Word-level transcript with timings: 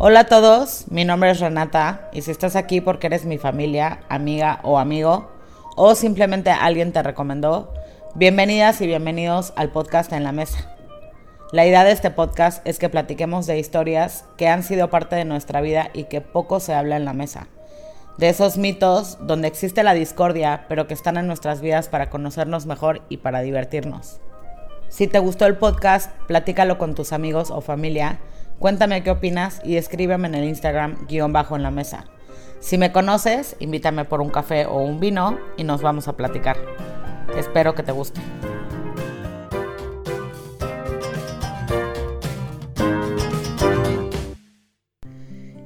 Hola 0.00 0.20
a 0.20 0.26
todos, 0.26 0.84
mi 0.92 1.04
nombre 1.04 1.32
es 1.32 1.40
Renata 1.40 2.08
y 2.12 2.22
si 2.22 2.30
estás 2.30 2.54
aquí 2.54 2.80
porque 2.80 3.08
eres 3.08 3.24
mi 3.24 3.36
familia, 3.36 3.98
amiga 4.08 4.60
o 4.62 4.78
amigo 4.78 5.28
o 5.74 5.96
simplemente 5.96 6.50
alguien 6.50 6.92
te 6.92 7.02
recomendó, 7.02 7.74
bienvenidas 8.14 8.80
y 8.80 8.86
bienvenidos 8.86 9.52
al 9.56 9.72
podcast 9.72 10.12
En 10.12 10.22
la 10.22 10.30
Mesa. 10.30 10.72
La 11.50 11.66
idea 11.66 11.82
de 11.82 11.90
este 11.90 12.12
podcast 12.12 12.64
es 12.64 12.78
que 12.78 12.88
platiquemos 12.88 13.48
de 13.48 13.58
historias 13.58 14.24
que 14.36 14.46
han 14.46 14.62
sido 14.62 14.88
parte 14.88 15.16
de 15.16 15.24
nuestra 15.24 15.60
vida 15.62 15.90
y 15.92 16.04
que 16.04 16.20
poco 16.20 16.60
se 16.60 16.74
habla 16.74 16.96
en 16.96 17.04
la 17.04 17.12
mesa. 17.12 17.48
De 18.18 18.28
esos 18.28 18.56
mitos 18.56 19.18
donde 19.26 19.48
existe 19.48 19.82
la 19.82 19.94
discordia, 19.94 20.64
pero 20.68 20.86
que 20.86 20.94
están 20.94 21.16
en 21.16 21.26
nuestras 21.26 21.60
vidas 21.60 21.88
para 21.88 22.08
conocernos 22.08 22.66
mejor 22.66 23.02
y 23.08 23.16
para 23.16 23.40
divertirnos. 23.40 24.20
Si 24.90 25.08
te 25.08 25.18
gustó 25.18 25.46
el 25.46 25.56
podcast, 25.56 26.12
platícalo 26.28 26.78
con 26.78 26.94
tus 26.94 27.12
amigos 27.12 27.50
o 27.50 27.60
familia 27.60 28.20
Cuéntame 28.58 29.04
qué 29.04 29.12
opinas 29.12 29.60
y 29.64 29.76
escríbeme 29.76 30.26
en 30.26 30.34
el 30.34 30.44
Instagram 30.44 31.06
guion 31.06 31.32
bajo 31.32 31.54
en 31.54 31.62
la 31.62 31.70
mesa. 31.70 32.06
Si 32.58 32.76
me 32.76 32.90
conoces, 32.90 33.54
invítame 33.60 34.04
por 34.04 34.20
un 34.20 34.30
café 34.30 34.66
o 34.66 34.78
un 34.78 34.98
vino 34.98 35.38
y 35.56 35.62
nos 35.62 35.80
vamos 35.80 36.08
a 36.08 36.16
platicar. 36.16 36.56
Espero 37.36 37.76
que 37.76 37.84
te 37.84 37.92
guste. 37.92 38.20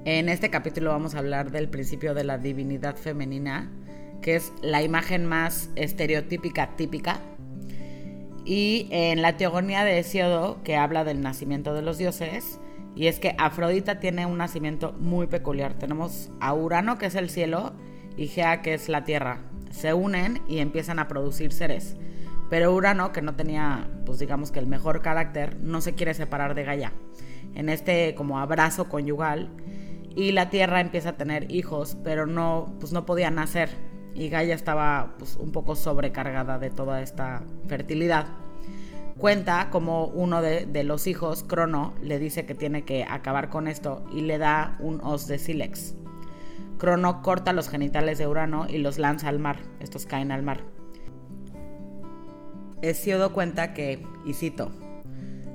En 0.04 0.28
este 0.28 0.50
capítulo 0.50 0.90
vamos 0.90 1.14
a 1.14 1.20
hablar 1.20 1.50
del 1.50 1.70
principio 1.70 2.12
de 2.12 2.24
la 2.24 2.36
divinidad 2.36 2.96
femenina, 2.96 3.72
que 4.20 4.36
es 4.36 4.52
la 4.60 4.82
imagen 4.82 5.24
más 5.24 5.70
estereotípica 5.76 6.76
típica. 6.76 7.20
Y 8.44 8.88
en 8.90 9.22
la 9.22 9.38
teogonía 9.38 9.82
de 9.82 9.98
Hesiodo, 9.98 10.62
que 10.62 10.76
habla 10.76 11.04
del 11.04 11.22
nacimiento 11.22 11.72
de 11.72 11.80
los 11.80 11.96
dioses, 11.96 12.58
y 12.94 13.06
es 13.06 13.18
que 13.18 13.34
Afrodita 13.38 14.00
tiene 14.00 14.26
un 14.26 14.38
nacimiento 14.38 14.92
muy 14.92 15.26
peculiar. 15.26 15.74
Tenemos 15.74 16.30
a 16.40 16.52
Urano, 16.52 16.98
que 16.98 17.06
es 17.06 17.14
el 17.14 17.30
cielo, 17.30 17.72
y 18.16 18.26
Gea, 18.26 18.60
que 18.60 18.74
es 18.74 18.88
la 18.88 19.04
tierra. 19.04 19.40
Se 19.70 19.94
unen 19.94 20.42
y 20.46 20.58
empiezan 20.58 20.98
a 20.98 21.08
producir 21.08 21.52
seres. 21.52 21.96
Pero 22.50 22.74
Urano, 22.74 23.12
que 23.12 23.22
no 23.22 23.34
tenía, 23.34 23.88
pues 24.04 24.18
digamos 24.18 24.52
que 24.52 24.58
el 24.58 24.66
mejor 24.66 25.00
carácter, 25.00 25.56
no 25.60 25.80
se 25.80 25.94
quiere 25.94 26.12
separar 26.12 26.54
de 26.54 26.64
Gaia. 26.64 26.92
En 27.54 27.70
este 27.70 28.14
como 28.14 28.38
abrazo 28.38 28.88
conyugal. 28.88 29.50
Y 30.14 30.32
la 30.32 30.50
Tierra 30.50 30.82
empieza 30.82 31.10
a 31.10 31.16
tener 31.16 31.50
hijos, 31.50 31.96
pero 32.04 32.26
no, 32.26 32.74
pues 32.78 32.92
no 32.92 33.06
podía 33.06 33.30
nacer. 33.30 33.70
Y 34.14 34.28
Gaia 34.28 34.54
estaba 34.54 35.14
pues, 35.18 35.36
un 35.36 35.52
poco 35.52 35.74
sobrecargada 35.74 36.58
de 36.58 36.68
toda 36.68 37.00
esta 37.00 37.42
fertilidad 37.66 38.26
cuenta 39.22 39.70
como 39.70 40.06
uno 40.06 40.42
de, 40.42 40.82
los 40.82 41.06
hijos, 41.06 41.44
Crono, 41.44 41.94
le 42.02 42.18
dice 42.18 42.44
que 42.44 42.56
tiene 42.56 42.82
que 42.82 43.04
acabar 43.04 43.50
con 43.50 43.68
esto 43.68 44.04
y 44.12 44.22
le 44.22 44.36
da 44.36 44.76
un 44.80 45.00
os 45.00 45.28
de 45.28 45.38
sílex. 45.38 45.94
Crono 46.76 47.22
corta 47.22 47.52
los 47.52 47.68
genitales 47.68 48.18
de 48.18 48.26
Urano 48.26 48.66
y 48.68 48.78
los 48.78 48.98
lanza 48.98 49.28
al 49.28 49.38
mar. 49.38 49.60
Estos 49.78 50.06
caen 50.06 50.32
al 50.32 50.42
mar. 50.42 50.64
Hesiodo 52.82 53.32
cuenta 53.32 53.74
que, 53.74 54.04
y 54.26 54.32
cito, 54.32 54.72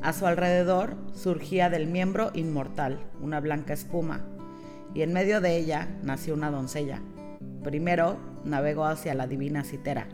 a 0.02 0.14
su 0.14 0.26
alrededor 0.26 0.96
surgía 1.14 1.70
del 1.70 1.88
miembro 1.88 2.32
inmortal 2.34 3.02
una 3.20 3.42
blanca 3.42 3.74
espuma, 3.74 4.22
y 4.94 5.02
en 5.02 5.12
medio 5.12 5.42
de 5.42 5.58
ella 5.58 5.90
nació 6.04 6.36
una 6.36 6.52
doncella. 6.52 7.02
Primero 7.66 8.16
navegó 8.46 8.86
hacia 8.86 9.14
la 9.14 9.28
divina 9.28 9.66
Citera, 9.66 10.08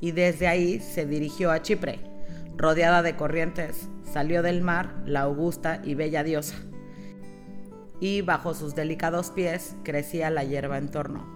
y 0.00 0.12
desde 0.12 0.46
ahí 0.46 0.78
se 0.78 1.04
dirigió 1.04 1.50
a 1.50 1.62
Chipre, 1.62 2.14
Rodeada 2.56 3.02
de 3.02 3.16
corrientes, 3.16 3.88
salió 4.02 4.42
del 4.42 4.62
mar 4.62 4.94
la 5.04 5.22
augusta 5.22 5.82
y 5.84 5.94
bella 5.94 6.24
diosa, 6.24 6.56
y 8.00 8.22
bajo 8.22 8.54
sus 8.54 8.74
delicados 8.74 9.30
pies 9.30 9.76
crecía 9.82 10.30
la 10.30 10.44
hierba 10.44 10.78
en 10.78 10.90
torno. 10.90 11.26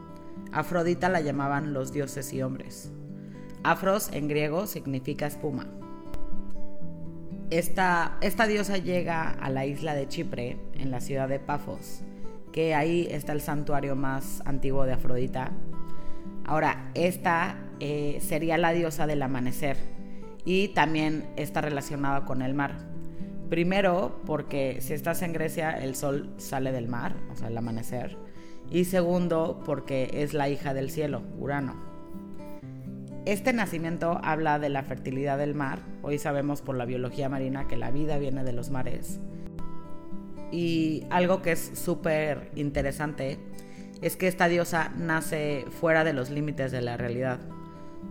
Afrodita 0.52 1.08
la 1.08 1.20
llamaban 1.20 1.74
los 1.74 1.92
dioses 1.92 2.32
y 2.32 2.42
hombres. 2.42 2.90
Afros 3.62 4.10
en 4.12 4.28
griego 4.28 4.66
significa 4.66 5.26
espuma. 5.26 5.66
Esta, 7.50 8.16
esta 8.20 8.46
diosa 8.46 8.78
llega 8.78 9.28
a 9.28 9.50
la 9.50 9.66
isla 9.66 9.94
de 9.94 10.08
Chipre, 10.08 10.56
en 10.72 10.90
la 10.90 11.00
ciudad 11.00 11.28
de 11.28 11.38
Pafos, 11.38 12.02
que 12.52 12.74
ahí 12.74 13.08
está 13.10 13.32
el 13.32 13.42
santuario 13.42 13.94
más 13.94 14.42
antiguo 14.46 14.84
de 14.84 14.94
Afrodita. 14.94 15.50
Ahora, 16.44 16.90
esta 16.94 17.58
eh, 17.80 18.18
sería 18.20 18.56
la 18.56 18.72
diosa 18.72 19.06
del 19.06 19.22
amanecer, 19.22 19.76
y 20.44 20.68
también 20.68 21.28
está 21.36 21.60
relacionado 21.60 22.24
con 22.24 22.42
el 22.42 22.54
mar. 22.54 22.78
Primero, 23.48 24.20
porque 24.26 24.78
si 24.80 24.92
estás 24.92 25.22
en 25.22 25.32
Grecia, 25.32 25.72
el 25.72 25.96
sol 25.96 26.32
sale 26.36 26.72
del 26.72 26.88
mar, 26.88 27.16
o 27.32 27.36
sea, 27.36 27.48
el 27.48 27.58
amanecer. 27.58 28.16
Y 28.70 28.84
segundo, 28.84 29.60
porque 29.64 30.08
es 30.12 30.34
la 30.34 30.48
hija 30.48 30.72
del 30.72 30.90
cielo, 30.90 31.22
Urano. 31.38 31.74
Este 33.26 33.52
nacimiento 33.52 34.20
habla 34.22 34.58
de 34.58 34.68
la 34.68 34.82
fertilidad 34.82 35.36
del 35.36 35.54
mar. 35.54 35.80
Hoy 36.02 36.18
sabemos 36.18 36.62
por 36.62 36.76
la 36.76 36.84
biología 36.84 37.28
marina 37.28 37.66
que 37.66 37.76
la 37.76 37.90
vida 37.90 38.18
viene 38.18 38.44
de 38.44 38.52
los 38.52 38.70
mares. 38.70 39.20
Y 40.52 41.04
algo 41.10 41.42
que 41.42 41.52
es 41.52 41.72
súper 41.74 42.50
interesante 42.54 43.38
es 44.00 44.16
que 44.16 44.26
esta 44.26 44.48
diosa 44.48 44.92
nace 44.96 45.64
fuera 45.80 46.04
de 46.04 46.12
los 46.12 46.30
límites 46.30 46.72
de 46.72 46.80
la 46.80 46.96
realidad. 46.96 47.40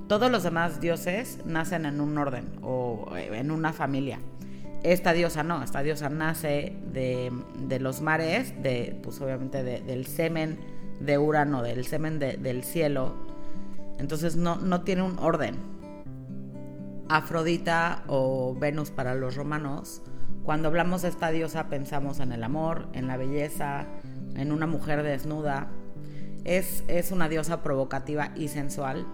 Todos 0.09 0.31
los 0.31 0.41
demás 0.41 0.81
dioses 0.81 1.37
nacen 1.45 1.85
en 1.85 2.01
un 2.01 2.17
orden 2.17 2.49
o 2.63 3.05
en 3.15 3.51
una 3.51 3.73
familia. 3.73 4.19
Esta 4.81 5.13
diosa 5.13 5.43
no, 5.43 5.61
esta 5.61 5.83
diosa 5.83 6.09
nace 6.09 6.75
de, 6.91 7.31
los 7.79 8.01
mares, 8.01 8.59
de, 8.63 8.99
pues 9.03 9.21
obviamente 9.21 9.61
del 9.61 10.07
semen 10.07 10.57
de 10.99 11.19
Urano, 11.19 11.61
del 11.61 11.85
semen 11.85 12.17
del 12.17 12.63
cielo. 12.63 13.13
Entonces 13.99 14.35
no, 14.35 14.55
no 14.55 14.81
tiene 14.81 15.03
un 15.03 15.19
orden. 15.19 15.57
Afrodita 17.07 18.03
o 18.07 18.55
Venus 18.59 18.89
para 18.89 19.13
los 19.13 19.35
romanos, 19.35 20.01
cuando 20.41 20.69
hablamos 20.69 21.03
de 21.03 21.09
esta 21.09 21.29
diosa 21.29 21.67
pensamos 21.67 22.19
en 22.19 22.31
el 22.31 22.43
amor, 22.43 22.87
en 22.93 23.05
la 23.05 23.15
belleza, 23.15 23.85
en 24.35 24.51
una 24.51 24.65
mujer 24.65 25.03
desnuda. 25.03 25.67
Es, 26.45 26.83
es 26.87 27.11
una 27.11 27.29
diosa 27.29 27.61
provocativa 27.61 28.31
y 28.35 28.47
sensual 28.47 29.05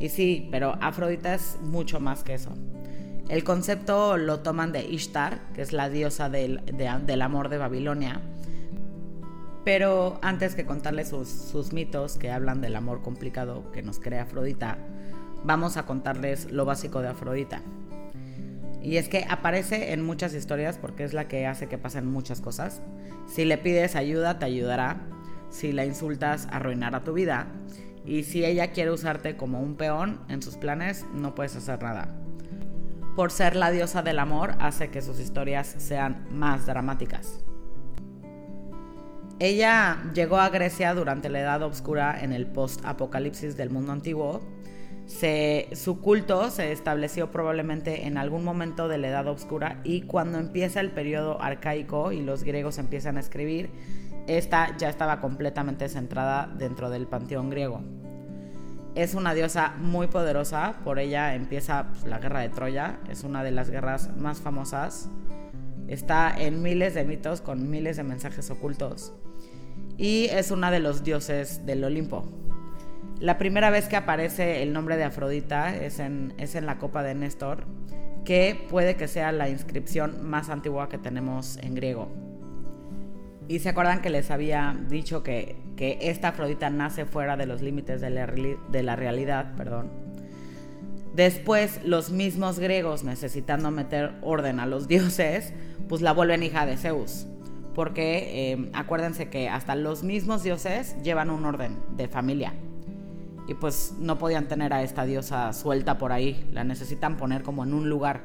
y 0.00 0.08
sí, 0.08 0.48
pero 0.50 0.76
Afrodita 0.80 1.34
es 1.34 1.58
mucho 1.62 2.00
más 2.00 2.24
que 2.24 2.34
eso. 2.34 2.50
El 3.28 3.44
concepto 3.44 4.16
lo 4.16 4.40
toman 4.40 4.72
de 4.72 4.82
Ishtar, 4.82 5.40
que 5.54 5.62
es 5.62 5.72
la 5.72 5.88
diosa 5.88 6.30
del, 6.30 6.60
amor 7.22 7.50
de 7.50 7.58
Babilonia. 7.58 8.20
Pero 9.64 10.18
antes 10.22 10.54
que 10.54 10.64
contarles 10.64 11.10
sus, 11.10 11.28
sus, 11.28 11.74
mitos 11.74 12.16
que 12.16 12.30
hablan 12.30 12.62
del 12.62 12.74
amor 12.74 13.02
complicado 13.02 13.70
que 13.72 13.82
nos 13.82 14.00
crea 14.00 14.22
Afrodita, 14.22 14.78
vamos 15.44 15.76
a 15.76 15.84
contarles 15.84 16.50
lo 16.50 16.64
básico 16.64 17.02
de 17.02 17.08
Afrodita. 17.08 17.62
Y 18.82 18.96
es 18.96 19.10
que 19.10 19.26
aparece 19.28 19.92
en 19.92 20.02
muchas 20.02 20.32
historias 20.32 20.78
porque 20.78 21.04
es 21.04 21.12
la 21.12 21.28
que 21.28 21.46
hace 21.46 21.68
que 21.68 21.76
pasen 21.76 22.06
muchas 22.06 22.40
cosas. 22.40 22.80
Si 23.26 23.44
le 23.44 23.58
pides 23.58 23.96
ayuda, 23.96 24.38
te 24.38 24.46
ayudará. 24.46 25.02
Si 25.50 25.72
la 25.72 25.84
insultas, 25.84 26.48
arruinará 26.50 27.04
tu 27.04 27.12
vida. 27.12 27.48
Y 28.04 28.24
si 28.24 28.44
ella 28.44 28.72
quiere 28.72 28.90
usarte 28.90 29.36
como 29.36 29.60
un 29.60 29.76
peón 29.76 30.20
en 30.28 30.42
sus 30.42 30.56
planes, 30.56 31.06
no 31.12 31.34
puedes 31.34 31.56
hacer 31.56 31.82
nada. 31.82 32.08
Por 33.16 33.30
ser 33.30 33.56
la 33.56 33.70
diosa 33.70 34.02
del 34.02 34.18
amor, 34.18 34.54
hace 34.60 34.90
que 34.90 35.02
sus 35.02 35.20
historias 35.20 35.74
sean 35.78 36.26
más 36.30 36.66
dramáticas. 36.66 37.44
Ella 39.40 40.02
llegó 40.14 40.36
a 40.36 40.50
Grecia 40.50 40.94
durante 40.94 41.30
la 41.30 41.40
Edad 41.40 41.62
Oscura 41.62 42.22
en 42.22 42.32
el 42.32 42.46
post-apocalipsis 42.46 43.56
del 43.56 43.70
mundo 43.70 43.92
antiguo. 43.92 44.42
su 45.72 46.00
culto 46.02 46.50
se 46.50 46.72
estableció 46.72 47.30
probablemente 47.30 48.06
en 48.06 48.18
algún 48.18 48.44
momento 48.44 48.86
de 48.86 48.98
la 48.98 49.08
Edad 49.08 49.26
Oscura 49.28 49.80
y 49.82 50.02
cuando 50.02 50.38
empieza 50.38 50.80
el 50.80 50.90
periodo 50.90 51.40
arcaico 51.40 52.12
y 52.12 52.20
los 52.20 52.44
griegos 52.44 52.76
empiezan 52.76 53.16
a 53.16 53.20
escribir, 53.20 53.70
esta 54.26 54.76
ya 54.76 54.88
estaba 54.88 55.20
completamente 55.20 55.88
centrada 55.88 56.48
dentro 56.58 56.90
del 56.90 57.06
panteón 57.06 57.50
griego. 57.50 57.80
Es 58.94 59.14
una 59.14 59.34
diosa 59.34 59.74
muy 59.78 60.08
poderosa, 60.08 60.76
por 60.84 60.98
ella 60.98 61.34
empieza 61.34 61.88
pues, 61.90 62.04
la 62.04 62.18
guerra 62.18 62.40
de 62.40 62.48
Troya, 62.48 62.98
es 63.08 63.22
una 63.22 63.44
de 63.44 63.52
las 63.52 63.70
guerras 63.70 64.16
más 64.16 64.40
famosas. 64.40 65.08
Está 65.86 66.34
en 66.36 66.62
miles 66.62 66.94
de 66.94 67.04
mitos 67.04 67.40
con 67.40 67.70
miles 67.70 67.96
de 67.96 68.02
mensajes 68.02 68.50
ocultos 68.50 69.12
y 69.96 70.26
es 70.30 70.50
una 70.50 70.70
de 70.70 70.80
los 70.80 71.04
dioses 71.04 71.66
del 71.66 71.84
Olimpo. 71.84 72.24
La 73.18 73.36
primera 73.36 73.68
vez 73.68 73.86
que 73.86 73.96
aparece 73.96 74.62
el 74.62 74.72
nombre 74.72 74.96
de 74.96 75.04
Afrodita 75.04 75.76
es 75.76 75.98
en, 75.98 76.32
es 76.38 76.54
en 76.54 76.64
la 76.64 76.78
copa 76.78 77.02
de 77.02 77.14
Néstor, 77.14 77.64
que 78.24 78.66
puede 78.70 78.96
que 78.96 79.08
sea 79.08 79.30
la 79.30 79.50
inscripción 79.50 80.26
más 80.26 80.48
antigua 80.48 80.88
que 80.88 80.96
tenemos 80.96 81.58
en 81.58 81.74
griego. 81.74 82.29
Y 83.50 83.58
se 83.58 83.70
acuerdan 83.70 84.00
que 84.00 84.10
les 84.10 84.30
había 84.30 84.76
dicho 84.88 85.24
que, 85.24 85.56
esta 85.76 86.28
Afrodita 86.28 86.70
nace 86.70 87.04
fuera 87.04 87.36
de 87.36 87.46
los 87.46 87.62
límites 87.62 88.00
de 88.00 88.08
la, 88.10 88.26
de 88.26 88.82
la 88.84 88.94
realidad, 88.94 89.56
perdón. 89.56 89.90
Después, 91.16 91.80
los 91.84 92.10
mismos 92.10 92.60
griegos, 92.60 93.02
necesitando 93.02 93.72
meter 93.72 94.12
orden 94.22 94.60
a 94.60 94.66
los 94.66 94.86
dioses, 94.94 95.52
pues 95.88 96.00
la 96.00 96.12
vuelven 96.12 96.44
hija 96.44 96.64
de 96.64 96.76
Zeus. 96.76 97.26
porque 97.74 98.52
eh, 98.52 98.70
acuérdense 98.72 99.30
que 99.30 99.48
hasta 99.48 99.74
los 99.74 100.04
mismos 100.04 100.44
dioses 100.44 100.94
llevan 101.02 101.28
un 101.28 101.44
orden 101.44 101.76
de 101.96 102.06
familia. 102.06 102.54
Y 103.48 103.54
pues 103.54 103.94
no 103.98 104.16
podían 104.16 104.46
tener 104.46 104.72
a 104.72 104.84
esta 104.84 105.04
diosa 105.04 105.52
suelta 105.54 105.98
por 105.98 106.12
ahí, 106.12 106.48
la 106.52 106.62
necesitan 106.62 107.16
poner 107.16 107.42
como 107.42 107.64
en 107.64 107.74
un 107.74 107.88
lugar. 107.88 108.22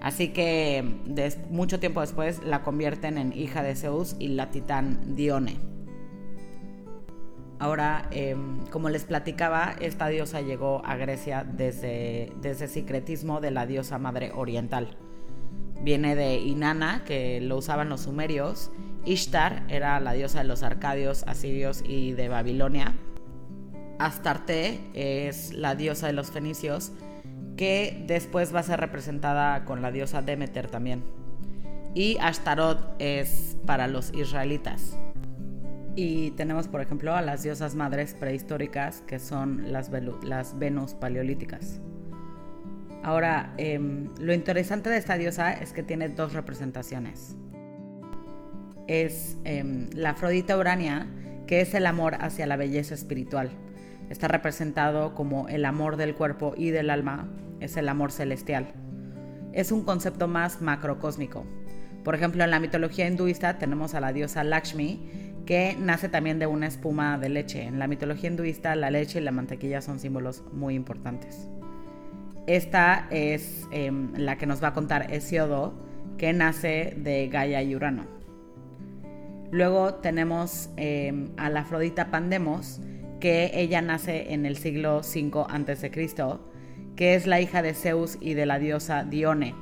Así 0.00 0.28
que 0.28 0.84
mucho 1.50 1.80
tiempo 1.80 2.00
después 2.00 2.42
la 2.44 2.62
convierten 2.62 3.18
en 3.18 3.32
hija 3.32 3.62
de 3.62 3.74
Zeus 3.74 4.14
y 4.18 4.28
la 4.28 4.50
titán 4.50 5.16
Dione. 5.16 5.56
Ahora, 7.58 8.08
em, 8.12 8.64
como 8.70 8.88
les 8.88 9.04
platicaba, 9.04 9.74
esta 9.80 10.06
diosa 10.06 10.40
llegó 10.40 10.80
a 10.84 10.96
Grecia 10.96 11.44
desde, 11.44 12.32
desde 12.40 12.66
el 12.66 12.70
secretismo 12.70 13.40
de 13.40 13.50
la 13.50 13.66
diosa 13.66 13.98
madre 13.98 14.30
oriental. 14.32 14.96
Viene 15.82 16.14
de 16.14 16.36
Inanna, 16.36 17.02
que 17.04 17.40
lo 17.40 17.56
usaban 17.56 17.88
los 17.88 18.02
sumerios. 18.02 18.70
Ishtar 19.04 19.64
era 19.68 19.98
la 19.98 20.12
diosa 20.12 20.38
de 20.38 20.44
los 20.44 20.62
arcadios, 20.62 21.24
asirios 21.26 21.82
y 21.84 22.12
de 22.12 22.28
Babilonia. 22.28 22.94
Astarte 23.98 24.80
es 24.94 25.52
la 25.52 25.74
diosa 25.74 26.06
de 26.06 26.12
los 26.12 26.30
fenicios, 26.30 26.92
que 27.58 28.04
después 28.06 28.54
va 28.54 28.60
a 28.60 28.62
ser 28.62 28.78
representada 28.78 29.64
con 29.64 29.82
la 29.82 29.90
diosa 29.90 30.22
Demeter 30.22 30.70
también. 30.70 31.02
Y 31.92 32.16
Ashtarot 32.20 32.94
es 33.00 33.56
para 33.66 33.88
los 33.88 34.14
israelitas. 34.14 34.96
Y 35.96 36.30
tenemos, 36.32 36.68
por 36.68 36.80
ejemplo, 36.80 37.16
a 37.16 37.20
las 37.20 37.42
diosas 37.42 37.74
madres 37.74 38.14
prehistóricas, 38.14 39.02
que 39.08 39.18
son 39.18 39.72
las, 39.72 39.90
las 40.22 40.56
Venus 40.56 40.94
paleolíticas. 40.94 41.80
Ahora, 43.02 43.52
em, 43.56 44.08
lo 44.20 44.32
interesante 44.32 44.88
de 44.88 44.98
esta 44.98 45.18
diosa 45.18 45.52
es 45.52 45.72
que 45.72 45.82
tiene 45.82 46.08
dos 46.08 46.34
representaciones. 46.34 47.36
Es 48.86 49.36
em, 49.42 49.90
la 49.94 50.10
Afrodita 50.10 50.56
Urania, 50.56 51.08
que 51.48 51.60
es 51.60 51.74
el 51.74 51.86
amor 51.86 52.14
hacia 52.20 52.46
la 52.46 52.56
belleza 52.56 52.94
espiritual. 52.94 53.50
Está 54.10 54.28
representado 54.28 55.14
como 55.14 55.48
el 55.48 55.64
amor 55.64 55.96
del 55.96 56.14
cuerpo 56.14 56.54
y 56.56 56.70
del 56.70 56.90
alma, 56.90 57.28
es 57.60 57.76
el 57.76 57.88
amor 57.88 58.12
celestial. 58.12 58.68
Es 59.52 59.72
un 59.72 59.84
concepto 59.84 60.28
más 60.28 60.62
macrocósmico. 60.62 61.44
Por 62.04 62.14
ejemplo, 62.14 62.44
en 62.44 62.50
la 62.50 62.60
mitología 62.60 63.06
hinduista 63.06 63.58
tenemos 63.58 63.94
a 63.94 64.00
la 64.00 64.12
diosa 64.12 64.44
Lakshmi, 64.44 65.28
que 65.44 65.76
nace 65.78 66.08
también 66.08 66.38
de 66.38 66.46
una 66.46 66.66
espuma 66.66 67.18
de 67.18 67.28
leche. 67.28 67.62
En 67.62 67.78
la 67.78 67.86
mitología 67.86 68.30
hinduista 68.30 68.74
la 68.76 68.90
leche 68.90 69.18
y 69.18 69.22
la 69.22 69.30
mantequilla 69.30 69.80
son 69.80 69.98
símbolos 69.98 70.44
muy 70.52 70.74
importantes. 70.74 71.48
Esta 72.46 73.06
es 73.10 73.66
em, 73.72 74.12
la 74.14 74.38
que 74.38 74.46
nos 74.46 74.62
va 74.62 74.68
a 74.68 74.74
contar 74.74 75.12
Hesiodo, 75.12 75.74
que 76.16 76.32
nace 76.32 76.94
de 76.96 77.28
Gaia 77.28 77.62
y 77.62 77.74
Urano. 77.76 78.06
Luego 79.50 79.94
tenemos 79.94 80.70
em, 80.76 81.28
a 81.36 81.50
la 81.50 81.60
Afrodita 81.60 82.10
Pandemos, 82.10 82.80
que 83.20 83.50
ella 83.54 83.82
nace 83.82 84.32
en 84.32 84.46
el 84.46 84.56
siglo 84.56 84.98
V 84.98 85.44
a.C., 85.48 85.90
que 86.96 87.14
es 87.14 87.26
la 87.26 87.40
hija 87.40 87.62
de 87.62 87.74
Zeus 87.74 88.18
y 88.20 88.34
de 88.34 88.46
la 88.46 88.58
diosa 88.58 89.04
Dione 89.04 89.54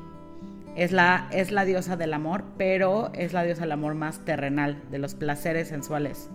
es 0.76 0.92
la, 0.92 1.26
es 1.32 1.50
la 1.50 1.64
diosa 1.64 1.96
del 1.96 2.12
amor, 2.12 2.44
pero 2.58 3.10
es 3.14 3.32
la 3.32 3.42
diosa 3.42 3.62
del 3.62 3.72
amor 3.72 3.94
más 3.94 4.24
terrenal, 4.26 4.82
de 4.90 4.98
los 4.98 5.14
placeres 5.14 5.68
sensuales. 5.68 6.28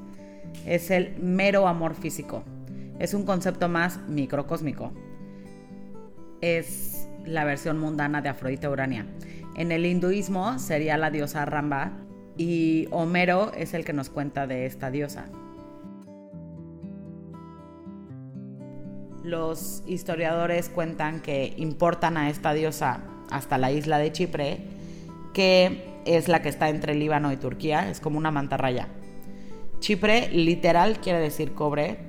Es 0.66 0.90
el 0.90 1.16
mero 1.22 1.68
amor 1.68 1.94
físico. 1.94 2.44
Es 2.98 3.14
un 3.14 3.24
concepto 3.24 3.70
más 3.70 4.00
microcósmico. 4.08 4.92
Es 6.42 7.08
la 7.24 7.46
versión 7.46 7.78
mundana 7.78 8.22
de 8.22 8.30
Afrodita 8.30 8.70
Urania. 8.72 9.06
En 9.56 9.72
el 9.72 9.86
hinduismo 9.86 10.58
sería 10.58 10.98
la 10.98 11.12
diosa 11.12 11.46
Ramba 11.46 11.92
y 12.36 12.88
Homero 12.90 13.52
es 13.54 13.76
el 13.76 13.86
que 13.86 13.94
nos 13.94 14.10
cuenta 14.10 14.48
de 14.48 14.66
esta 14.66 14.90
diosa. 14.90 15.28
Los 19.31 19.81
historiadores 19.88 20.68
cuentan 20.68 21.22
que 21.22 21.54
importan 21.56 22.18
a 22.18 22.30
esta 22.30 22.54
diosa 22.54 23.00
hasta 23.30 23.57
la 23.57 23.72
isla 23.72 23.98
de 23.98 24.12
Chipre, 24.12 24.57
que 25.33 26.01
es 26.06 26.28
la 26.28 26.42
que 26.42 26.50
está 26.50 26.68
entre 26.68 26.95
Líbano 26.95 27.31
y 27.31 27.38
Turquía, 27.38 27.89
es 27.89 28.01
como 28.01 28.18
una 28.18 28.30
mantarraya. 28.30 28.89
Chipre 29.80 30.28
literal 30.33 31.00
quiere 31.00 31.19
decir 31.19 31.54
cobre, 31.54 32.00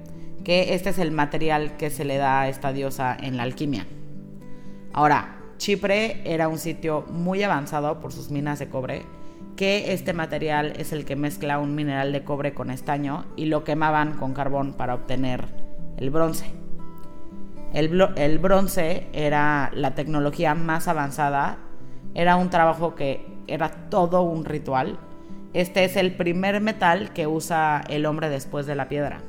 que 0.43 0.75
este 0.75 0.91
es 0.91 0.99
el 0.99 1.13
material 1.13 1.77
que 1.77 1.91
se 1.91 2.05
le 2.05 2.17
da 2.17 2.41
a 2.41 2.49
esta 2.49 2.73
diosa 2.73 3.17
en 3.17 3.37
la 3.37 3.45
alquimia. 3.45 3.87
Ahora, 4.93 5.37
Chipre 5.59 6.23
era 6.25 6.49
un 6.49 6.59
sitio 6.59 7.07
muy 7.09 7.41
avanzado 7.45 8.01
por 8.01 8.13
sus 8.13 8.33
minas 8.33 8.59
de 8.59 8.69
cobre, 8.69 9.03
que 9.55 9.93
este 9.93 10.13
material 10.13 10.73
es 10.77 10.93
el 10.93 11.05
que 11.05 11.15
mezcla 11.15 11.61
un 11.61 11.77
mineral 11.77 12.11
de 12.11 12.25
cobre 12.25 12.53
con 12.53 12.69
estaño 12.73 13.27
y 13.37 13.45
lo 13.45 13.63
quemaban 13.63 14.15
con 14.15 14.35
carbón 14.35 14.73
para 14.73 14.97
obtener 14.97 15.47
el 15.99 16.11
bronce. 16.11 16.62
El, 17.73 18.39
bronce 18.39 19.07
era 19.15 19.71
la 19.73 19.95
tecnología 19.95 20.55
más 20.55 20.89
avanzada, 20.89 21.59
era 22.15 22.37
un 22.37 22.51
trabajo 22.51 22.95
que 22.95 23.27
era 23.47 23.89
todo 23.89 24.23
un 24.23 24.45
ritual. 24.45 24.99
Este 25.55 25.85
es 25.85 25.97
el 25.97 26.15
primer 26.15 26.61
metal 26.61 27.13
que 27.15 27.27
usa 27.27 27.83
el 27.89 28.05
hombre 28.05 28.29
después 28.29 28.67
de 28.67 28.75
la 28.75 28.89
piedra. 28.89 29.23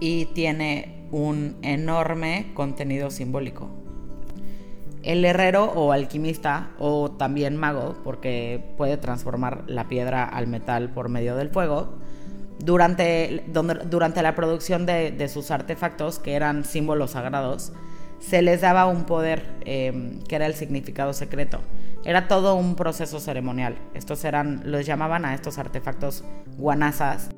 Y 0.00 0.26
tiene 0.26 1.06
un 1.12 1.58
enorme 1.62 2.50
contenido 2.54 3.10
simbólico. 3.10 3.68
El 5.04 5.24
herrero 5.24 5.64
o 5.64 5.92
alquimista, 5.92 6.70
o 6.78 7.12
también 7.12 7.56
mago, 7.56 7.96
porque 8.02 8.74
puede 8.76 8.96
transformar 8.96 9.64
la 9.66 9.88
piedra 9.88 10.24
al 10.24 10.46
metal 10.48 10.90
por 10.90 11.08
medio 11.08 11.36
del 11.36 11.50
fuego, 11.50 11.99
durante, 12.64 13.44
durante 13.86 14.22
la 14.22 14.34
producción 14.34 14.86
de, 14.86 15.28
sus 15.28 15.50
artefactos, 15.50 16.18
que 16.18 16.34
eran 16.34 16.64
símbolos 16.64 17.12
sagrados, 17.12 17.72
se 18.18 18.42
les 18.42 18.60
daba 18.60 18.86
un 18.86 19.04
poder 19.04 19.46
em, 19.64 20.20
que 20.22 20.36
era 20.36 20.46
el 20.46 20.54
significado 20.54 21.12
secreto. 21.12 21.60
Era 22.04 22.28
todo 22.28 22.54
un 22.54 22.76
proceso 22.76 23.18
ceremonial. 23.18 23.76
Estos 23.94 24.24
eran, 24.24 24.62
los 24.64 24.84
llamaban 24.84 25.24
a 25.24 25.34
estos 25.34 25.58
artefactos 25.58 26.24
guanazas, 26.56 27.30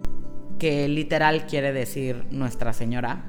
que 0.58 0.88
literal 0.88 1.46
quiere 1.46 1.72
decir 1.72 2.24
Nuestra 2.30 2.72
Señora. 2.72 3.24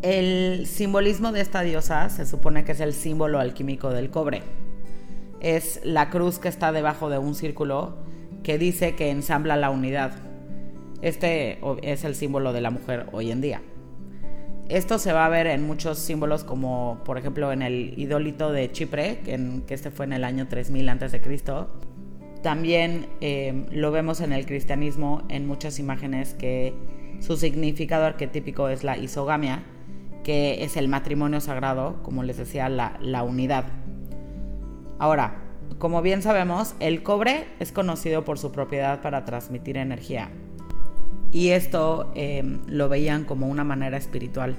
El 0.00 0.66
simbolismo 0.66 1.32
de 1.32 1.40
esta 1.40 1.62
diosa 1.62 2.08
se 2.08 2.24
supone 2.24 2.64
que 2.64 2.72
es 2.72 2.80
el 2.80 2.94
símbolo 2.94 3.40
alquímico 3.40 3.90
del 3.90 4.10
cobre. 4.10 4.42
Es 5.40 5.80
la 5.84 6.08
cruz 6.08 6.38
que 6.38 6.48
está 6.48 6.72
debajo 6.72 7.10
de 7.10 7.18
un 7.18 7.34
círculo 7.34 7.96
que 8.42 8.58
dice 8.58 8.94
que 8.94 9.10
ensambla 9.10 9.56
la 9.56 9.70
unidad. 9.70 10.12
Este 11.02 11.58
es 11.82 12.04
el 12.04 12.14
símbolo 12.14 12.52
de 12.52 12.60
la 12.60 12.70
mujer 12.70 13.06
hoy 13.12 13.30
en 13.30 13.40
día. 13.40 13.62
Esto 14.68 14.98
se 14.98 15.12
va 15.14 15.24
a 15.24 15.28
ver 15.30 15.46
en 15.46 15.66
muchos 15.66 15.98
símbolos 15.98 16.44
como 16.44 17.00
por 17.04 17.16
ejemplo 17.16 17.52
en 17.52 17.62
el 17.62 17.94
idólito 17.96 18.52
de 18.52 18.70
Chipre, 18.70 19.20
que, 19.20 19.62
este 19.74 19.90
fue 19.90 20.04
en 20.04 20.12
el 20.12 20.24
año 20.24 20.46
3000 20.46 20.88
a.C. 20.90 21.20
También 22.42 23.06
eh, 23.20 23.66
lo 23.70 23.90
vemos 23.90 24.20
en 24.20 24.32
el 24.32 24.44
cristianismo 24.44 25.22
en 25.28 25.46
muchas 25.46 25.78
imágenes 25.78 26.34
que 26.34 26.74
su 27.20 27.36
significado 27.36 28.04
arquetípico 28.04 28.68
es 28.68 28.84
la 28.84 28.98
isogamia, 28.98 29.62
que 30.22 30.62
es 30.62 30.76
el 30.76 30.88
matrimonio 30.88 31.40
sagrado, 31.40 32.02
como 32.02 32.22
les 32.22 32.36
decía, 32.36 32.68
la, 32.68 32.98
la 33.00 33.22
unidad. 33.22 33.64
Ahora, 34.98 35.47
como 35.78 36.02
bien 36.02 36.22
sabemos, 36.22 36.74
el 36.80 37.02
cobre 37.02 37.46
es 37.60 37.70
conocido 37.70 38.24
por 38.24 38.38
su 38.38 38.50
propiedad 38.50 39.00
para 39.00 39.24
transmitir 39.24 39.76
energía. 39.76 40.30
Y 41.30 41.50
esto 41.50 42.10
eh, 42.14 42.58
lo 42.66 42.88
veían 42.88 43.24
como 43.24 43.46
una 43.46 43.62
manera 43.62 43.96
espiritual. 43.96 44.56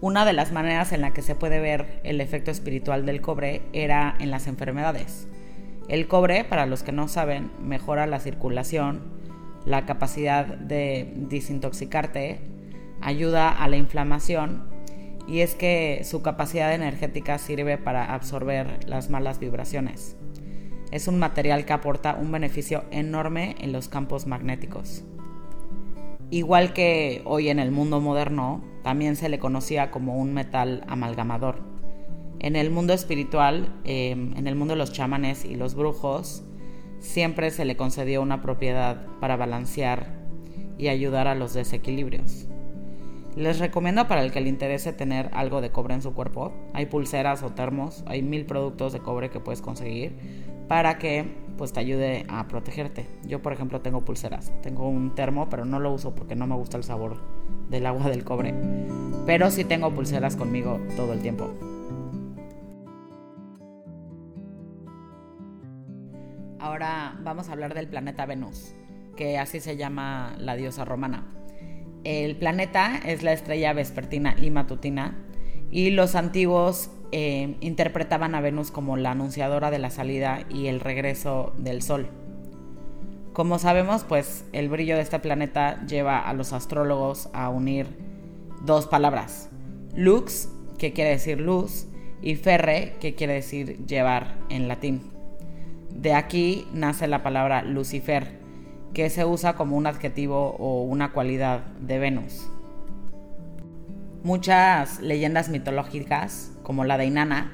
Una 0.00 0.24
de 0.24 0.32
las 0.32 0.50
maneras 0.50 0.92
en 0.92 1.02
la 1.02 1.12
que 1.12 1.22
se 1.22 1.34
puede 1.34 1.60
ver 1.60 2.00
el 2.02 2.20
efecto 2.20 2.50
espiritual 2.50 3.04
del 3.04 3.20
cobre 3.20 3.62
era 3.72 4.16
en 4.20 4.30
las 4.30 4.46
enfermedades. 4.46 5.28
El 5.88 6.08
cobre, 6.08 6.44
para 6.44 6.66
los 6.66 6.82
que 6.82 6.92
no 6.92 7.08
saben, 7.08 7.50
mejora 7.62 8.06
la 8.06 8.18
circulación, 8.18 9.02
la 9.66 9.84
capacidad 9.84 10.46
de 10.46 11.12
desintoxicarte, 11.14 12.40
ayuda 13.00 13.50
a 13.50 13.68
la 13.68 13.76
inflamación 13.76 14.71
y 15.26 15.40
es 15.40 15.54
que 15.54 16.02
su 16.04 16.22
capacidad 16.22 16.74
energética 16.74 17.38
sirve 17.38 17.78
para 17.78 18.14
absorber 18.14 18.88
las 18.88 19.10
malas 19.10 19.38
vibraciones 19.38 20.16
es 20.92 21.08
un 21.08 21.18
material 21.18 21.64
que 21.64 21.72
aporta 21.72 22.14
un 22.14 22.30
beneficio 22.30 22.84
enorme 22.90 23.56
en 23.58 23.72
los 23.72 23.88
campos 23.88 24.26
magnéticos. 24.26 25.02
Igual 26.30 26.74
que 26.74 27.22
hoy 27.24 27.48
en 27.48 27.58
el 27.58 27.72
mundo 27.72 28.00
moderno, 28.00 28.62
también 28.84 29.16
se 29.16 29.28
le 29.28 29.38
conocía 29.38 29.90
como 29.90 30.18
un 30.18 30.34
metal 30.34 30.84
amalgamador. 30.86 31.60
En 32.40 32.56
el 32.56 32.70
mundo 32.70 32.92
espiritual, 32.92 33.74
em, 33.84 34.36
en 34.36 34.46
el 34.46 34.54
mundo 34.54 34.74
de 34.74 34.78
los 34.78 34.92
chamanes 34.92 35.44
y 35.44 35.56
los 35.56 35.74
brujos, 35.74 36.44
siempre 36.98 37.50
se 37.50 37.64
le 37.64 37.76
concedió 37.76 38.20
una 38.20 38.42
propiedad 38.42 39.06
para 39.18 39.36
balancear 39.36 40.20
y 40.76 40.88
ayudar 40.88 41.26
a 41.26 41.34
los 41.34 41.54
desequilibrios. 41.54 42.48
Les 43.36 43.58
recomiendo 43.58 44.06
para 44.08 44.22
el 44.22 44.30
que 44.30 44.42
le 44.42 44.50
interese 44.50 44.92
tener 44.92 45.30
algo 45.32 45.62
de 45.62 45.70
cobre 45.70 45.94
en 45.94 46.02
su 46.02 46.12
cuerpo. 46.12 46.52
Hay 46.74 46.86
pulseras 46.86 47.42
o 47.42 47.50
termos, 47.50 48.04
hay 48.06 48.22
mil 48.22 48.44
productos 48.44 48.92
de 48.92 49.00
cobre 49.00 49.30
que 49.30 49.40
puedes 49.40 49.62
conseguir 49.62 50.12
para 50.68 50.98
que 50.98 51.24
pues 51.56 51.72
te 51.72 51.80
ayude 51.80 52.26
a 52.28 52.46
protegerte. 52.48 53.08
Yo, 53.24 53.40
por 53.40 53.52
ejemplo, 53.52 53.80
tengo 53.80 54.04
pulseras. 54.04 54.52
Tengo 54.62 54.88
un 54.88 55.14
termo, 55.14 55.48
pero 55.48 55.64
no 55.64 55.80
lo 55.80 55.92
uso 55.92 56.14
porque 56.14 56.34
no 56.34 56.46
me 56.46 56.54
gusta 56.54 56.76
el 56.76 56.84
sabor 56.84 57.16
del 57.70 57.86
agua 57.86 58.10
del 58.10 58.24
cobre. 58.24 58.54
Pero 59.24 59.50
sí 59.50 59.64
tengo 59.64 59.90
pulseras 59.94 60.36
conmigo 60.36 60.80
todo 60.96 61.14
el 61.14 61.20
tiempo. 61.20 61.50
Ahora 66.58 67.18
vamos 67.22 67.48
a 67.48 67.52
hablar 67.52 67.74
del 67.74 67.88
planeta 67.88 68.24
Venus, 68.24 68.72
que 69.16 69.38
así 69.38 69.58
se 69.60 69.76
llama 69.76 70.34
la 70.38 70.54
diosa 70.54 70.84
romana. 70.84 71.24
El 72.04 72.36
planeta 72.36 73.00
es 73.04 73.22
la 73.22 73.32
estrella 73.32 73.72
vespertina 73.72 74.34
y 74.40 74.50
matutina 74.50 75.16
y 75.70 75.90
los 75.90 76.14
antiguos 76.14 76.90
eh, 77.12 77.56
interpretaban 77.60 78.34
a 78.34 78.40
Venus 78.40 78.70
como 78.70 78.96
la 78.96 79.12
anunciadora 79.12 79.70
de 79.70 79.78
la 79.78 79.90
salida 79.90 80.44
y 80.50 80.66
el 80.66 80.80
regreso 80.80 81.52
del 81.58 81.82
Sol. 81.82 82.08
Como 83.32 83.58
sabemos, 83.58 84.04
pues 84.04 84.44
el 84.52 84.68
brillo 84.68 84.96
de 84.96 85.02
este 85.02 85.18
planeta 85.18 85.86
lleva 85.86 86.18
a 86.18 86.34
los 86.34 86.52
astrólogos 86.52 87.30
a 87.32 87.48
unir 87.48 87.86
dos 88.62 88.86
palabras, 88.86 89.48
lux, 89.94 90.50
que 90.78 90.92
quiere 90.92 91.10
decir 91.10 91.40
luz, 91.40 91.86
y 92.20 92.36
ferre, 92.36 92.96
que 93.00 93.14
quiere 93.14 93.34
decir 93.34 93.86
llevar 93.86 94.36
en 94.48 94.68
latín. 94.68 95.10
De 95.90 96.14
aquí 96.14 96.66
nace 96.72 97.06
la 97.06 97.22
palabra 97.22 97.62
Lucifer, 97.62 98.41
que 98.94 99.08
se 99.10 99.24
usa 99.24 99.54
como 99.54 99.76
un 99.76 99.86
adjetivo 99.86 100.56
o 100.58 100.82
una 100.82 101.12
cualidad 101.12 101.60
de 101.80 101.98
Venus. 101.98 102.48
Muchas 104.22 105.00
leyendas 105.00 105.48
mitológicas, 105.48 106.52
como 106.62 106.84
la 106.84 106.98
de 106.98 107.06
Inanna, 107.06 107.52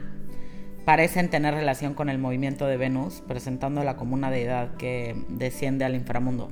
parecen 0.85 1.31
tener 1.31 1.55
relación 1.55 1.95
con 1.95 2.09
el 2.09 2.19
movimiento 2.19 2.67
de 2.67 2.77
Venus, 2.77 3.23
presentándola 3.27 3.97
como 3.97 4.15
una 4.15 4.31
deidad 4.31 4.77
que 4.77 5.15
desciende 5.29 5.85
al 5.85 5.95
inframundo. 5.95 6.51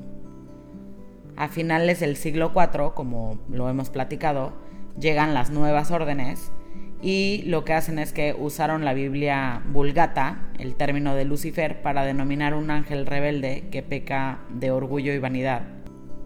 A 1.36 1.48
finales 1.48 2.00
del 2.00 2.16
siglo 2.16 2.52
IV, 2.54 2.94
como 2.94 3.38
lo 3.50 3.68
hemos 3.68 3.90
platicado, 3.90 4.54
llegan 4.98 5.34
las 5.34 5.50
nuevas 5.50 5.90
órdenes 5.90 6.50
y 7.06 7.42
lo 7.46 7.64
que 7.64 7.72
hacen 7.72 8.00
es 8.00 8.12
que 8.12 8.34
usaron 8.36 8.84
la 8.84 8.92
Biblia 8.92 9.62
vulgata, 9.70 10.40
el 10.58 10.74
término 10.74 11.14
de 11.14 11.24
Lucifer, 11.24 11.80
para 11.80 12.04
denominar 12.04 12.52
un 12.52 12.68
ángel 12.68 13.06
rebelde 13.06 13.68
que 13.70 13.84
peca 13.84 14.40
de 14.50 14.72
orgullo 14.72 15.12
y 15.12 15.20
vanidad 15.20 15.68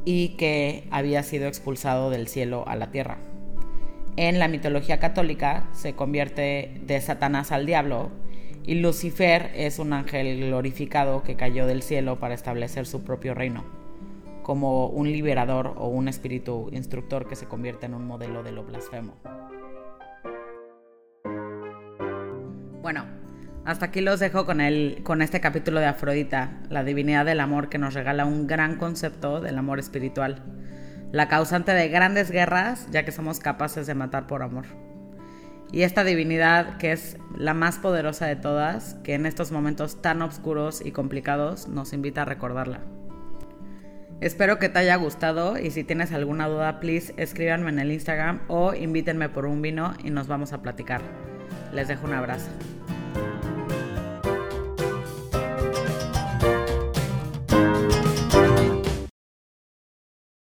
y 0.07 0.39
que 0.39 0.89
había 0.91 1.23
sido 1.23 1.49
expulsado 1.49 2.09
del 2.09 2.29
cielo 2.29 2.65
a 2.67 2.77
la 2.77 2.91
tierra. 2.91 3.19
En 4.17 4.39
la 4.39 4.49
mitología 4.49 4.99
católica 4.99 5.69
se 5.75 5.93
convierte 5.93 6.81
de 6.87 6.99
Satanás 7.03 7.53
al 7.53 7.67
diablo 7.67 8.11
y 8.65 8.77
Lucifer 8.77 9.51
es 9.55 9.81
un 9.81 9.93
ángel 9.93 10.47
glorificado 10.47 11.23
que 11.23 11.37
cayó 11.37 11.67
del 11.67 11.83
cielo 11.83 12.19
para 12.19 12.33
establecer 12.33 12.87
su 12.87 13.05
propio 13.05 13.35
reino, 13.35 13.67
como 14.43 14.87
un 14.87 15.13
liberador 15.13 15.75
o 15.77 15.89
un 15.89 16.09
espíritu 16.09 16.71
instructor 16.73 17.29
que 17.29 17.37
se 17.37 17.45
convierte 17.45 17.85
en 17.85 17.93
un 17.93 18.07
modelo 18.07 18.43
de 18.43 18.53
lo 18.53 18.65
blasfemo. 18.65 19.13
Bueno, 22.93 23.07
hasta 23.65 23.87
aquí 23.87 24.01
los 24.01 24.19
dejo 24.19 24.45
con, 24.45 24.61
el, 24.61 25.03
con 25.05 25.23
este 25.23 25.41
capítulo 25.41 25.79
de 25.79 25.87
Afrodita, 25.87 26.59
la 26.71 26.83
divinidad 26.83 27.25
del 27.25 27.39
amor 27.39 27.69
que 27.69 27.79
nos 27.79 27.95
regala 27.95 28.25
un 28.25 28.49
gran 28.49 28.79
concepto 28.79 29.41
del 29.41 29.59
amor 29.59 29.79
espiritual, 29.79 30.43
la 31.13 31.29
causante 31.29 31.71
de 31.71 31.89
grandes 31.89 32.33
guerras 32.33 32.89
ya 32.91 33.05
que 33.05 33.13
somos 33.13 33.39
capaces 33.39 33.87
de 33.87 33.95
matar 33.95 34.27
por 34.27 34.43
amor. 34.43 34.65
Y 35.71 35.83
esta 35.83 36.03
divinidad 36.03 36.79
que 36.79 36.91
es 36.91 37.17
la 37.37 37.55
más 37.55 37.79
poderosa 37.79 38.27
de 38.27 38.35
todas, 38.35 38.95
que 39.05 39.15
en 39.15 39.25
estos 39.25 39.53
momentos 39.53 40.03
tan 40.03 40.21
oscuros 40.21 40.85
y 40.85 40.91
complicados 40.91 41.69
nos 41.69 41.93
invita 41.93 42.23
a 42.23 42.25
recordarla. 42.25 42.81
Espero 44.21 44.59
que 44.59 44.69
te 44.69 44.81
haya 44.81 44.97
gustado 44.97 45.61
y 45.61 45.71
si 45.71 45.85
tienes 45.85 46.11
alguna 46.11 46.49
duda, 46.49 46.81
please 46.81 47.15
escríbanme 47.19 47.71
en 47.71 47.79
el 47.79 47.93
Instagram 47.93 48.41
o 48.49 48.75
invítenme 48.75 49.29
por 49.29 49.47
un 49.47 49.63
vino 49.63 49.95
y 50.03 50.11
nos 50.11 50.27
vamos 50.27 50.53
a 50.53 50.61
platicar. 50.61 51.30
Les 51.73 51.87
dejo 51.87 52.07
un 52.07 52.15
abrazo. 52.15 52.51